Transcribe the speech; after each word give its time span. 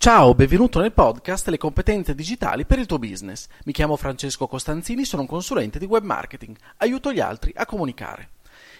Ciao, 0.00 0.32
benvenuto 0.32 0.78
nel 0.78 0.92
podcast 0.92 1.48
Le 1.48 1.58
competenze 1.58 2.14
digitali 2.14 2.64
per 2.64 2.78
il 2.78 2.86
tuo 2.86 3.00
business. 3.00 3.48
Mi 3.64 3.72
chiamo 3.72 3.96
Francesco 3.96 4.46
Costanzini, 4.46 5.04
sono 5.04 5.22
un 5.22 5.28
consulente 5.28 5.80
di 5.80 5.86
web 5.86 6.04
marketing. 6.04 6.56
Aiuto 6.76 7.12
gli 7.12 7.18
altri 7.18 7.52
a 7.56 7.66
comunicare. 7.66 8.28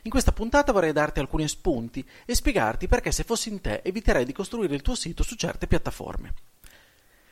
In 0.02 0.12
questa 0.12 0.30
puntata 0.30 0.70
vorrei 0.70 0.92
darti 0.92 1.18
alcuni 1.18 1.48
spunti 1.48 2.06
e 2.24 2.36
spiegarti 2.36 2.86
perché 2.86 3.10
se 3.10 3.24
fossi 3.24 3.48
in 3.48 3.60
te 3.60 3.82
eviterei 3.82 4.24
di 4.24 4.32
costruire 4.32 4.76
il 4.76 4.82
tuo 4.82 4.94
sito 4.94 5.24
su 5.24 5.34
certe 5.34 5.66
piattaforme. 5.66 6.34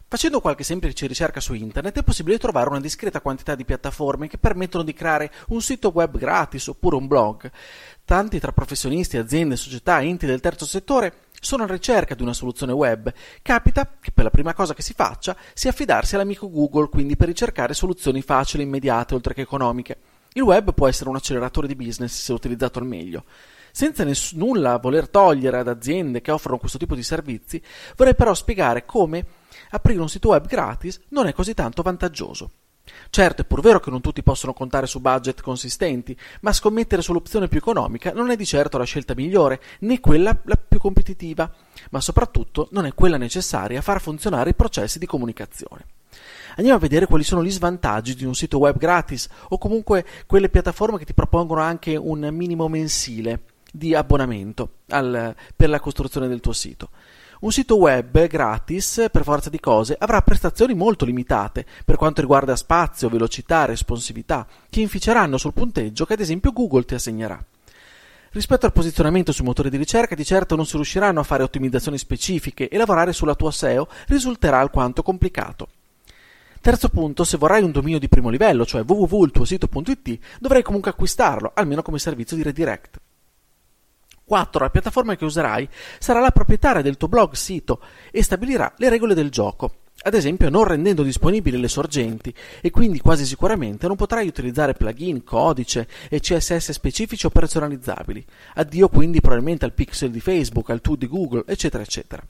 Facendo 0.08 0.40
qualche 0.40 0.62
semplice 0.62 1.08
ricerca 1.08 1.40
su 1.40 1.52
internet 1.52 1.98
è 1.98 2.04
possibile 2.04 2.38
trovare 2.38 2.68
una 2.68 2.78
discreta 2.78 3.20
quantità 3.20 3.56
di 3.56 3.64
piattaforme 3.64 4.28
che 4.28 4.38
permettono 4.38 4.84
di 4.84 4.92
creare 4.92 5.32
un 5.48 5.60
sito 5.60 5.90
web 5.92 6.16
gratis 6.16 6.68
oppure 6.68 6.94
un 6.94 7.08
blog. 7.08 7.50
Tanti 8.04 8.38
tra 8.38 8.52
professionisti, 8.52 9.16
aziende, 9.16 9.56
società, 9.56 10.00
enti 10.00 10.24
del 10.24 10.38
terzo 10.38 10.64
settore 10.64 11.24
sono 11.40 11.64
in 11.64 11.70
ricerca 11.70 12.14
di 12.14 12.22
una 12.22 12.34
soluzione 12.34 12.70
web. 12.70 13.12
Capita 13.42 13.96
che 14.00 14.12
per 14.12 14.22
la 14.22 14.30
prima 14.30 14.54
cosa 14.54 14.74
che 14.74 14.82
si 14.82 14.94
faccia 14.94 15.36
sia 15.52 15.70
affidarsi 15.70 16.14
all'amico 16.14 16.48
Google, 16.48 16.88
quindi 16.88 17.16
per 17.16 17.26
ricercare 17.26 17.74
soluzioni 17.74 18.22
facili, 18.22 18.62
immediate, 18.62 19.14
oltre 19.14 19.34
che 19.34 19.40
economiche. 19.40 19.98
Il 20.34 20.42
web 20.42 20.72
può 20.72 20.86
essere 20.86 21.10
un 21.10 21.16
acceleratore 21.16 21.66
di 21.66 21.74
business 21.74 22.22
se 22.22 22.32
utilizzato 22.32 22.78
al 22.78 22.86
meglio. 22.86 23.24
Senza 23.72 24.04
ness- 24.04 24.34
nulla 24.34 24.78
voler 24.78 25.08
togliere 25.08 25.58
ad 25.58 25.68
aziende 25.68 26.20
che 26.20 26.30
offrono 26.30 26.58
questo 26.58 26.78
tipo 26.78 26.94
di 26.94 27.02
servizi, 27.02 27.60
vorrei 27.96 28.14
però 28.14 28.34
spiegare 28.34 28.84
come 28.86 29.24
aprire 29.70 30.00
un 30.00 30.08
sito 30.08 30.28
web 30.28 30.46
gratis 30.46 31.00
non 31.08 31.26
è 31.26 31.32
così 31.32 31.54
tanto 31.54 31.82
vantaggioso. 31.82 32.50
Certo, 33.10 33.42
è 33.42 33.44
pur 33.44 33.60
vero 33.60 33.80
che 33.80 33.90
non 33.90 34.00
tutti 34.00 34.22
possono 34.22 34.52
contare 34.52 34.86
su 34.86 35.00
budget 35.00 35.40
consistenti, 35.40 36.16
ma 36.40 36.52
scommettere 36.52 37.02
sull'opzione 37.02 37.48
più 37.48 37.58
economica 37.58 38.12
non 38.12 38.30
è 38.30 38.36
di 38.36 38.46
certo 38.46 38.78
la 38.78 38.84
scelta 38.84 39.14
migliore, 39.14 39.60
né 39.80 40.00
quella 40.00 40.38
la 40.44 40.56
più 40.56 40.78
competitiva, 40.78 41.50
ma 41.90 42.00
soprattutto 42.00 42.68
non 42.72 42.86
è 42.86 42.94
quella 42.94 43.16
necessaria 43.16 43.78
a 43.78 43.82
far 43.82 44.00
funzionare 44.00 44.50
i 44.50 44.54
processi 44.54 44.98
di 44.98 45.06
comunicazione. 45.06 45.86
Andiamo 46.56 46.78
a 46.78 46.80
vedere 46.80 47.06
quali 47.06 47.24
sono 47.24 47.44
gli 47.44 47.50
svantaggi 47.50 48.14
di 48.14 48.24
un 48.24 48.34
sito 48.34 48.58
web 48.58 48.78
gratis 48.78 49.28
o 49.48 49.58
comunque 49.58 50.06
quelle 50.26 50.48
piattaforme 50.48 50.98
che 50.98 51.04
ti 51.04 51.12
propongono 51.12 51.60
anche 51.60 51.96
un 51.96 52.20
minimo 52.32 52.68
mensile 52.68 53.42
di 53.70 53.94
abbonamento 53.94 54.70
al, 54.88 55.34
per 55.54 55.68
la 55.68 55.80
costruzione 55.80 56.28
del 56.28 56.40
tuo 56.40 56.52
sito. 56.52 56.90
Un 57.38 57.52
sito 57.52 57.76
web 57.76 58.26
gratis, 58.28 59.08
per 59.12 59.22
forza 59.22 59.50
di 59.50 59.60
cose, 59.60 59.94
avrà 59.98 60.22
prestazioni 60.22 60.72
molto 60.72 61.04
limitate 61.04 61.66
per 61.84 61.96
quanto 61.96 62.22
riguarda 62.22 62.56
spazio, 62.56 63.10
velocità, 63.10 63.66
responsività, 63.66 64.46
che 64.70 64.80
inficeranno 64.80 65.36
sul 65.36 65.52
punteggio 65.52 66.06
che 66.06 66.14
ad 66.14 66.20
esempio 66.20 66.52
Google 66.52 66.86
ti 66.86 66.94
assegnerà. 66.94 67.44
Rispetto 68.30 68.64
al 68.64 68.72
posizionamento 68.72 69.32
sui 69.32 69.44
motori 69.44 69.68
di 69.68 69.76
ricerca, 69.76 70.14
di 70.14 70.24
certo 70.24 70.56
non 70.56 70.64
si 70.64 70.76
riusciranno 70.76 71.20
a 71.20 71.24
fare 71.24 71.42
ottimizzazioni 71.42 71.98
specifiche 71.98 72.68
e 72.68 72.78
lavorare 72.78 73.12
sulla 73.12 73.34
tua 73.34 73.50
SEO 73.50 73.86
risulterà 74.06 74.58
alquanto 74.58 75.02
complicato. 75.02 75.68
Terzo 76.62 76.88
punto, 76.88 77.22
se 77.24 77.36
vorrai 77.36 77.62
un 77.62 77.70
dominio 77.70 77.98
di 77.98 78.08
primo 78.08 78.30
livello, 78.30 78.64
cioè 78.64 78.82
www.iltuosito.it, 78.82 80.18
dovrai 80.40 80.62
comunque 80.62 80.90
acquistarlo, 80.90 81.52
almeno 81.54 81.82
come 81.82 81.98
servizio 81.98 82.34
di 82.34 82.42
redirect. 82.42 82.98
4. 84.26 84.64
La 84.64 84.70
piattaforma 84.70 85.16
che 85.16 85.24
userai 85.24 85.68
sarà 85.98 86.20
la 86.20 86.32
proprietaria 86.32 86.82
del 86.82 86.96
tuo 86.96 87.08
blog 87.08 87.32
sito 87.34 87.80
e 88.10 88.22
stabilirà 88.22 88.72
le 88.76 88.88
regole 88.88 89.14
del 89.14 89.30
gioco. 89.30 89.84
Ad 90.02 90.14
esempio, 90.14 90.50
non 90.50 90.64
rendendo 90.64 91.02
disponibili 91.02 91.58
le 91.58 91.68
sorgenti 91.68 92.32
e 92.60 92.70
quindi 92.70 93.00
quasi 93.00 93.24
sicuramente 93.24 93.86
non 93.86 93.96
potrai 93.96 94.26
utilizzare 94.26 94.74
plugin, 94.74 95.24
codice 95.24 95.88
e 96.08 96.20
CSS 96.20 96.70
specifici 96.72 97.26
o 97.26 97.30
personalizzabili. 97.30 98.24
Addio 98.54 98.88
quindi 98.88 99.20
probabilmente 99.20 99.64
al 99.64 99.72
pixel 99.72 100.10
di 100.10 100.20
Facebook, 100.20 100.70
al 100.70 100.80
tool 100.80 100.98
di 100.98 101.08
Google, 101.08 101.44
eccetera, 101.46 101.82
eccetera. 101.82 102.22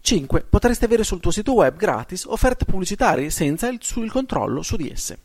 5. 0.00 0.46
Potresti 0.48 0.84
avere 0.84 1.04
sul 1.04 1.20
tuo 1.20 1.30
sito 1.30 1.54
web 1.54 1.76
gratis 1.76 2.24
offerte 2.24 2.64
pubblicitarie 2.64 3.30
senza 3.30 3.68
il, 3.68 3.78
il 3.96 4.10
controllo 4.10 4.62
su 4.62 4.76
di 4.76 4.90
esse. 4.90 5.18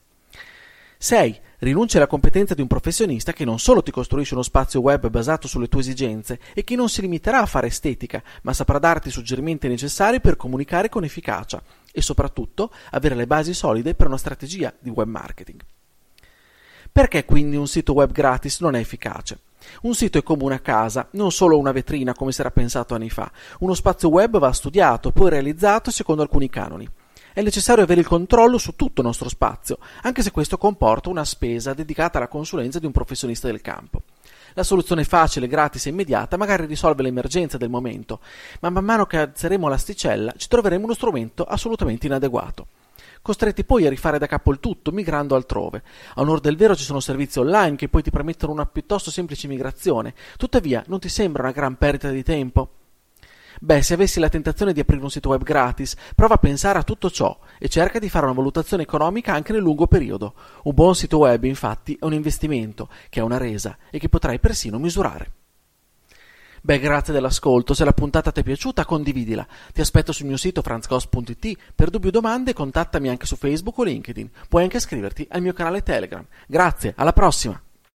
6. 0.98 1.40
Rinuncia 1.64 1.96
alla 1.96 2.08
competenza 2.08 2.54
di 2.54 2.60
un 2.60 2.68
professionista 2.68 3.32
che 3.32 3.46
non 3.46 3.58
solo 3.58 3.82
ti 3.82 3.90
costruisce 3.90 4.34
uno 4.34 4.44
spazio 4.44 4.82
web 4.82 5.08
basato 5.08 5.48
sulle 5.48 5.70
tue 5.70 5.80
esigenze 5.80 6.38
e 6.54 6.66
che 6.66 6.76
non 6.76 6.90
si 6.90 7.00
limiterà 7.00 7.40
a 7.40 7.46
fare 7.46 7.68
estetica, 7.68 8.22
ma 8.42 8.52
saprà 8.52 8.80
darti 8.80 9.08
i 9.08 9.12
suggerimenti 9.12 9.70
necessari 9.70 10.20
per 10.20 10.36
comunicare 10.36 10.90
con 10.90 11.06
efficacia 11.06 11.64
e 11.94 12.02
soprattutto 12.02 12.70
avere 12.92 13.16
le 13.16 13.28
basi 13.28 13.54
solide 13.54 13.96
per 13.96 14.08
una 14.08 14.18
strategia 14.18 14.74
di 14.78 14.90
web 14.90 15.08
marketing. 15.08 15.62
Perché 16.92 17.24
quindi 17.24 17.56
un 17.56 17.68
sito 17.70 17.94
web 17.94 18.12
gratis 18.12 18.60
non 18.60 18.76
è 18.76 18.80
efficace? 18.80 19.40
Un 19.84 19.96
sito 19.96 20.18
è 20.18 20.22
come 20.22 20.44
una 20.44 20.60
casa, 20.60 21.08
non 21.12 21.32
solo 21.32 21.58
una 21.58 21.72
vetrina 21.72 22.14
come 22.14 22.34
si 22.34 22.42
era 22.42 22.52
pensato 22.52 22.94
anni 22.94 23.10
fa. 23.10 23.32
Uno 23.60 23.74
spazio 23.74 24.10
web 24.10 24.38
va 24.38 24.52
studiato, 24.52 25.12
poi 25.12 25.30
realizzato 25.30 25.92
secondo 25.92 26.24
alcuni 26.24 26.50
canoni 26.50 26.90
è 27.34 27.42
necessario 27.42 27.84
avere 27.84 28.02
il 28.02 28.08
controllo 28.08 28.58
su 28.58 28.76
tutto 28.76 29.02
il 29.02 29.08
nostro 29.08 29.28
spazio, 29.28 29.80
anche 30.04 30.22
se 30.22 30.32
questo 30.32 30.58
comporta 30.58 31.10
una 31.10 31.26
spesa 31.26 31.74
dedicata 31.74 32.18
alla 32.18 32.28
consulenza 32.28 32.80
di 32.80 32.86
un 32.86 32.92
professionista 32.92 33.48
del 33.48 33.62
campo. 33.62 34.04
La 34.54 34.64
soluzione 34.64 35.04
facile, 35.04 35.48
gratis 35.48 35.88
e 35.88 35.90
immediata 35.90 36.38
magari 36.38 36.66
risolve 36.66 37.02
l'emergenza 37.02 37.58
del 37.58 37.70
momento, 37.70 38.20
ma 38.60 38.70
man 38.70 38.86
mano 38.86 39.08
che 39.08 39.18
alzeremo 39.18 39.68
l'asticella 39.68 40.34
ci 40.38 40.48
troveremo 40.48 40.84
uno 40.84 40.94
strumento 40.94 41.44
assolutamente 41.44 42.06
inadeguato. 42.06 42.68
Costretti 43.24 43.64
poi 43.64 43.86
a 43.86 43.90
rifare 43.90 44.20
da 44.20 44.28
capo 44.28 44.52
il 44.52 44.60
tutto, 44.60 44.92
migrando 44.92 45.36
altrove. 45.36 45.82
A 46.16 46.22
onor 46.22 46.40
del 46.40 46.58
vero 46.58 46.76
ci 46.76 46.84
sono 46.84 47.00
servizi 47.00 47.40
online 47.40 47.78
che 47.78 47.88
poi 47.88 48.04
ti 48.04 48.12
permettono 48.12 48.52
una 48.52 48.66
piuttosto 48.66 49.10
semplice 49.10 49.48
migrazione, 49.48 50.14
tuttavia 50.38 50.84
non 50.88 51.00
ti 51.00 51.10
sembra 51.10 51.44
una 51.44 51.54
gran 51.54 51.78
perdita 51.78 52.10
di 52.10 52.22
tempo? 52.22 52.83
Beh, 53.60 53.82
se 53.82 53.94
avessi 53.94 54.20
la 54.20 54.30
tentazione 54.30 54.74
di 54.74 54.80
aprire 54.80 55.02
un 55.02 55.10
sito 55.10 55.30
web 55.30 55.44
gratis, 55.44 55.96
prova 56.16 56.36
a 56.36 56.38
pensare 56.38 56.80
a 56.80 56.84
tutto 56.84 57.10
ciò 57.10 57.38
e 57.60 57.70
cerca 57.70 58.00
di 58.00 58.10
fare 58.10 58.26
una 58.26 58.34
valutazione 58.34 58.84
economica 58.84 59.34
anche 59.34 59.54
nel 59.54 59.62
lungo 59.62 59.88
periodo. 59.88 60.34
Un 60.64 60.74
buon 60.74 60.96
sito 60.96 61.20
web, 61.20 61.44
infatti, 61.44 61.98
è 62.00 62.06
un 62.06 62.14
investimento 62.14 62.90
che 63.10 63.20
ha 63.20 63.24
una 63.24 63.38
resa 63.38 63.78
e 63.90 64.00
che 64.00 64.10
potrai 64.10 64.40
persino 64.40 64.80
misurare. 64.80 65.32
Beh, 66.66 66.80
grazie 66.80 67.14
dell'ascolto. 67.14 67.74
Se 67.74 67.84
la 67.84 67.92
puntata 67.92 68.32
ti 68.32 68.40
è 68.40 68.44
piaciuta, 68.44 68.86
condividila. 68.86 69.46
Ti 69.74 69.82
aspetto 69.82 70.14
sul 70.14 70.28
mio 70.28 70.38
sito 70.38 70.62
franzcos.it. 70.62 71.58
Per 71.76 71.90
dubbi 71.90 72.08
o 72.08 72.12
domande, 72.12 72.54
contattami 72.54 73.10
anche 73.10 73.26
su 73.26 73.36
Facebook 73.36 73.78
o 73.80 73.84
LinkedIn. 73.84 74.30
Puoi 74.48 74.64
anche 74.64 74.78
iscriverti 74.78 75.28
al 75.30 75.42
mio 75.42 75.52
canale 75.52 75.84
Telegram. 75.84 76.26
Grazie, 76.48 76.94
alla 76.96 77.12
prossima! 77.12 77.62